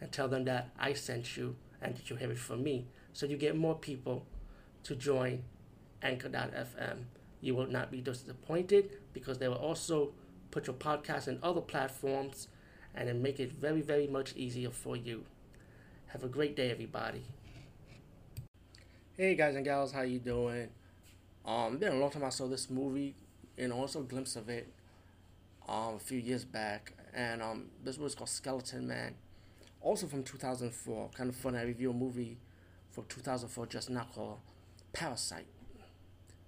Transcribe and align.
and 0.00 0.10
tell 0.12 0.28
them 0.28 0.44
that 0.44 0.70
I 0.78 0.92
sent 0.92 1.36
you 1.36 1.56
and 1.80 1.96
that 1.96 2.10
you 2.10 2.16
have 2.16 2.30
it 2.30 2.38
from 2.38 2.62
me. 2.62 2.86
So 3.12 3.26
you 3.26 3.36
get 3.36 3.56
more 3.56 3.74
people 3.74 4.26
to 4.84 4.94
join 4.94 5.44
Anchor.fm. 6.02 7.04
You 7.40 7.54
will 7.54 7.66
not 7.66 7.90
be 7.90 8.00
disappointed 8.00 8.90
because 9.12 9.38
they 9.38 9.48
will 9.48 9.56
also 9.56 10.12
put 10.50 10.66
your 10.66 10.74
podcast 10.76 11.28
in 11.28 11.38
other 11.42 11.60
platforms 11.60 12.48
and 12.94 13.08
then 13.08 13.22
make 13.22 13.40
it 13.40 13.52
very, 13.52 13.80
very 13.80 14.06
much 14.06 14.34
easier 14.36 14.70
for 14.70 14.96
you. 14.96 15.24
Have 16.08 16.22
a 16.22 16.28
great 16.28 16.54
day, 16.56 16.70
everybody. 16.70 17.22
Hey 19.16 19.34
guys 19.34 19.54
and 19.54 19.64
gals, 19.64 19.92
how 19.92 20.02
you 20.02 20.18
doing? 20.18 20.68
Um, 21.44 21.78
been 21.78 21.92
a 21.92 21.96
long 21.96 22.10
time 22.10 22.24
I 22.24 22.30
saw 22.30 22.48
this 22.48 22.68
movie 22.68 23.14
and 23.56 23.72
also 23.72 24.00
a 24.00 24.04
glimpse 24.04 24.34
of 24.34 24.48
it 24.48 24.72
um, 25.68 25.94
a 25.94 25.98
few 25.98 26.18
years 26.18 26.44
back, 26.44 26.92
and 27.14 27.42
um, 27.42 27.66
this 27.82 27.98
was 27.98 28.14
called 28.14 28.28
Skeleton 28.28 28.86
Man, 28.86 29.14
also 29.84 30.06
from 30.06 30.24
2004. 30.24 31.10
Kind 31.14 31.30
of 31.30 31.36
fun. 31.36 31.54
I 31.54 31.62
review 31.62 31.90
a 31.90 31.94
movie 31.94 32.38
for 32.90 33.04
2004 33.04 33.66
just 33.66 33.90
now 33.90 34.06
called 34.12 34.38
Parasite. 34.92 35.46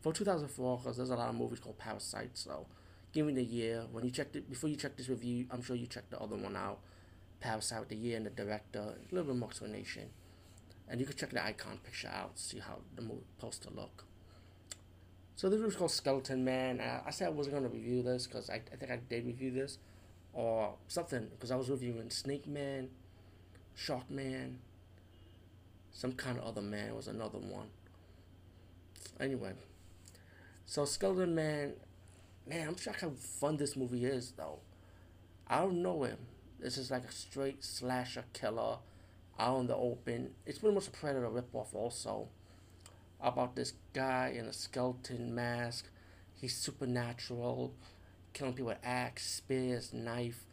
For 0.00 0.12
2004, 0.12 0.78
because 0.78 0.96
there's 0.96 1.10
a 1.10 1.16
lot 1.16 1.28
of 1.28 1.34
movies 1.34 1.60
called 1.60 1.78
Parasite. 1.78 2.30
So, 2.34 2.66
give 3.12 3.26
me 3.26 3.34
the 3.34 3.44
year 3.44 3.84
when 3.92 4.04
you 4.04 4.10
checked 4.10 4.36
it 4.36 4.48
before 4.48 4.70
you 4.70 4.76
check 4.76 4.96
this 4.96 5.08
review. 5.08 5.46
I'm 5.50 5.62
sure 5.62 5.76
you 5.76 5.86
checked 5.86 6.10
the 6.10 6.20
other 6.20 6.36
one 6.36 6.56
out. 6.56 6.78
Parasite 7.40 7.88
the 7.88 7.96
year 7.96 8.16
and 8.16 8.26
the 8.26 8.30
director, 8.30 8.80
a 8.80 9.14
little 9.14 9.32
bit 9.32 9.38
more 9.38 9.48
explanation, 9.48 10.10
and 10.88 10.98
you 10.98 11.06
can 11.06 11.14
check 11.14 11.30
the 11.30 11.44
icon 11.44 11.78
picture 11.84 12.08
out, 12.08 12.36
see 12.36 12.58
how 12.58 12.78
the 12.96 13.02
movie 13.02 13.22
poster 13.38 13.70
look. 13.72 14.04
So 15.36 15.48
this 15.48 15.60
was 15.60 15.76
called 15.76 15.92
Skeleton 15.92 16.44
Man. 16.44 16.80
I, 16.80 17.06
I 17.06 17.10
said 17.10 17.28
I 17.28 17.30
wasn't 17.30 17.54
gonna 17.54 17.68
review 17.68 18.02
this 18.02 18.26
because 18.26 18.50
I, 18.50 18.54
I 18.72 18.76
think 18.76 18.90
I 18.90 18.98
did 19.08 19.24
review 19.24 19.52
this 19.52 19.78
or 20.32 20.74
something 20.88 21.28
because 21.30 21.52
I 21.52 21.56
was 21.56 21.70
reviewing 21.70 22.10
Snake 22.10 22.48
Man, 22.48 22.88
Shark 23.78 24.10
Man, 24.10 24.58
some 25.92 26.12
kind 26.12 26.36
of 26.36 26.44
other 26.44 26.60
man 26.60 26.96
was 26.96 27.06
another 27.06 27.38
one. 27.38 27.68
Anyway, 29.20 29.52
so 30.66 30.84
Skeleton 30.84 31.32
Man, 31.32 31.74
man, 32.44 32.66
I'm 32.66 32.76
shocked 32.76 33.02
how 33.02 33.10
fun 33.10 33.56
this 33.56 33.76
movie 33.76 34.04
is 34.04 34.32
though. 34.36 34.58
I 35.46 35.60
don't 35.60 35.80
know 35.80 36.02
him. 36.02 36.18
This 36.58 36.76
is 36.76 36.90
like 36.90 37.04
a 37.04 37.12
straight 37.12 37.62
slasher 37.62 38.24
killer 38.32 38.78
out 39.38 39.60
in 39.60 39.68
the 39.68 39.76
open. 39.76 40.30
It's 40.44 40.58
pretty 40.58 40.74
much 40.74 40.88
a 40.88 40.90
Predator 40.90 41.28
ripoff 41.28 41.72
also 41.72 42.26
about 43.20 43.54
this 43.54 43.74
guy 43.92 44.34
in 44.36 44.46
a 44.46 44.52
skeleton 44.52 45.32
mask. 45.32 45.86
He's 46.34 46.56
supernatural, 46.56 47.74
killing 48.32 48.54
people 48.54 48.66
with 48.66 48.78
axe, 48.82 49.24
spears, 49.24 49.92
knife, 49.92 50.47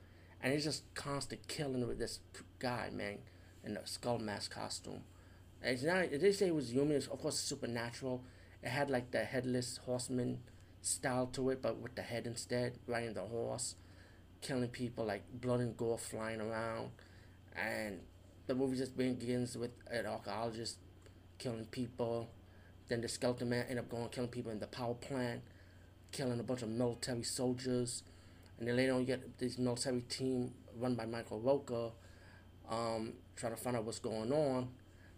and 0.45 0.53
it's 0.53 0.63
just 0.63 0.83
constant 0.93 1.47
killing 1.47 1.87
with 1.87 1.97
this 1.97 2.19
guy, 2.59 2.91
man, 2.93 3.17
in 3.63 3.77
a 3.77 3.87
skull 3.87 4.19
mask 4.19 4.53
costume. 4.53 5.01
And 5.59 5.73
it's 5.73 5.81
not. 5.81 6.11
They 6.11 6.31
say 6.31 6.49
it 6.49 6.55
was 6.55 6.71
human. 6.71 6.95
It's, 6.95 7.07
of 7.07 7.19
course, 7.19 7.39
supernatural. 7.39 8.23
It 8.61 8.69
had 8.69 8.91
like 8.91 9.09
the 9.09 9.23
headless 9.23 9.79
horseman 9.85 10.41
style 10.83 11.25
to 11.33 11.49
it, 11.49 11.63
but 11.63 11.79
with 11.79 11.95
the 11.95 12.03
head 12.03 12.27
instead, 12.27 12.77
riding 12.85 13.15
the 13.15 13.21
horse, 13.21 13.73
killing 14.41 14.69
people 14.69 15.05
like 15.05 15.23
blood 15.33 15.61
and 15.61 15.75
gore 15.75 15.97
flying 15.97 16.39
around, 16.41 16.91
and 17.57 18.01
the 18.45 18.53
movie 18.53 18.77
just 18.77 18.95
begins 18.95 19.57
with 19.57 19.71
an 19.89 20.05
archaeologist 20.05 20.77
killing 21.39 21.65
people 21.65 22.29
then 22.87 23.01
the 23.01 23.07
skeleton 23.07 23.49
man 23.49 23.63
ended 23.63 23.79
up 23.79 23.89
going 23.89 24.09
killing 24.09 24.29
people 24.29 24.51
in 24.51 24.59
the 24.59 24.67
power 24.67 24.93
plant, 24.93 25.41
killing 26.11 26.39
a 26.39 26.43
bunch 26.43 26.61
of 26.61 26.69
military 26.69 27.23
soldiers. 27.23 28.03
And 28.59 28.67
then 28.67 28.77
later 28.77 28.93
on, 28.93 29.01
you 29.01 29.05
get 29.05 29.37
this 29.37 29.57
military 29.57 30.01
team 30.01 30.53
run 30.77 30.95
by 30.95 31.05
Michael 31.05 31.41
Rooker, 31.41 31.91
um, 32.69 33.13
trying 33.35 33.55
to 33.55 33.61
find 33.61 33.75
out 33.75 33.83
what's 33.83 33.99
going 33.99 34.31
on. 34.31 34.69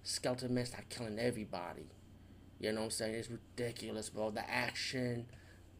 Skeleton 0.03 0.53
Man 0.53 0.65
start 0.65 0.89
killing 0.89 1.19
everybody. 1.19 1.87
You 2.59 2.71
know 2.71 2.81
what 2.81 2.85
I'm 2.85 2.91
saying? 2.91 3.15
It's 3.15 3.29
ridiculous, 3.29 4.09
bro. 4.09 4.31
The 4.31 4.49
action, 4.49 5.27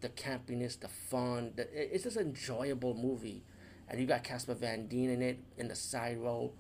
the 0.02 0.10
campiness, 0.10 0.80
the 0.80 0.88
fun. 0.88 1.54
The, 1.56 1.68
it's 1.74 2.04
just 2.04 2.18
an 2.18 2.28
enjoyable 2.28 2.94
movie. 2.94 3.44
And 3.90 4.00
you 4.00 4.06
got 4.06 4.24
Casper 4.24 4.54
Van 4.54 4.88
Dien 4.88 5.10
in 5.10 5.22
it 5.22 5.40
in 5.58 5.70
the 5.70 5.76
side 5.76 6.20
role. 6.20 6.54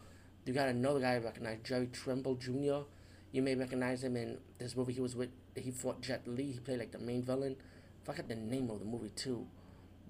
You 0.46 0.53
got 0.53 0.69
another 0.69 1.02
guy 1.02 1.16
I 1.16 1.18
recognize, 1.18 1.59
Jerry 1.63 1.88
Trimble 1.88 2.36
Jr. 2.36 2.88
You 3.34 3.41
may 3.41 3.53
recognize 3.53 4.03
him 4.03 4.16
in 4.16 4.38
this 4.57 4.75
movie 4.75 4.94
he 4.94 5.02
was 5.02 5.16
with. 5.16 5.30
He 5.56 5.72
fought 5.72 6.02
Jet 6.02 6.25
Li. 6.25 6.53
He 6.53 6.59
played 6.59 6.80
like 6.80 6.91
the 6.91 7.00
main 7.00 7.24
villain. 7.24 7.57
I 8.02 8.06
forgot 8.06 8.30
the 8.30 8.36
name 8.36 8.69
of 8.69 8.80
the 8.80 8.86
movie 8.86 9.09
too. 9.09 9.46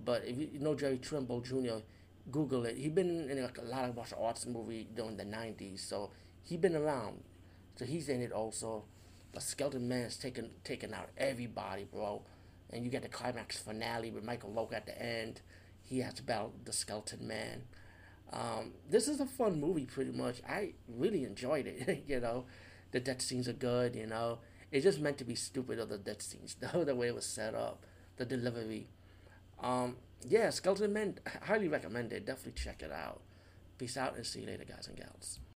But 0.04 0.24
if 0.26 0.38
you 0.38 0.60
know 0.60 0.76
Jerry 0.76 0.98
Trimble 0.98 1.42
Jr., 1.42 1.84
Google 2.32 2.66
it. 2.66 2.78
He 2.78 2.90
been 2.90 3.30
in 3.30 3.42
like 3.42 3.58
a 3.58 3.62
lot 3.62 3.88
of 3.88 3.96
martial 3.96 4.24
arts 4.24 4.46
movie 4.46 4.88
during 4.96 5.18
the 5.18 5.24
'90s, 5.24 5.80
so 5.80 6.12
he 6.44 6.58
been 6.58 6.76
around. 6.76 7.24
So 7.78 7.86
he's 7.86 8.10
in 8.10 8.22
it 8.22 8.32
also. 8.32 8.86
But 9.34 9.44
Skeleton 9.44 9.88
Man 9.88 10.02
is 10.02 10.18
taking 10.18 10.50
taking 10.64 10.94
out 10.94 11.10
everybody, 11.18 11.86
bro. 11.86 12.24
And 12.70 12.84
you 12.84 12.92
get 12.92 13.04
the 13.04 13.08
climax 13.08 13.58
finale 13.58 14.12
with 14.12 14.26
Michael 14.26 14.50
Rooker 14.50 14.76
at 14.76 14.86
the 14.86 15.02
end. 15.02 15.42
He 15.84 16.00
has 16.00 16.16
to 16.16 16.24
battle 16.24 16.54
the 16.66 16.74
Skeleton 16.74 17.26
Man. 17.26 17.64
Um, 18.34 18.74
this 18.90 19.08
is 19.08 19.22
a 19.22 19.26
fun 19.26 19.62
movie, 19.62 19.86
pretty 19.86 20.12
much. 20.12 20.42
I 20.48 20.74
really 20.90 21.24
enjoyed 21.24 21.66
it. 21.66 22.04
you 22.08 22.20
know, 22.20 22.46
the 22.92 23.00
death 23.00 23.22
scenes 23.22 23.48
are 23.48 23.54
good, 23.54 23.96
you 23.96 24.06
know. 24.06 24.40
It's 24.70 24.84
just 24.84 25.00
meant 25.00 25.18
to 25.20 25.24
be 25.24 25.36
stupid 25.36 25.80
of 25.80 25.88
the 25.88 25.98
death 25.98 26.22
scenes, 26.22 26.56
the 26.60 26.94
way 26.94 27.08
it 27.08 27.16
was 27.16 27.26
set 27.26 27.56
up, 27.56 27.86
the 28.18 28.26
delivery. 28.26 28.90
Um, 29.62 29.98
yeah, 30.28 30.50
Skeleton 30.50 30.94
Men, 30.94 31.20
highly 31.44 31.68
recommend 31.68 32.12
it. 32.14 32.26
Definitely 32.26 32.62
check 32.62 32.82
it 32.82 32.92
out. 32.92 33.22
Peace 33.78 33.98
out 33.98 34.16
and 34.16 34.26
see 34.26 34.42
you 34.42 34.48
later, 34.48 34.66
guys 34.66 34.88
and 34.88 34.98
gals. 34.98 35.40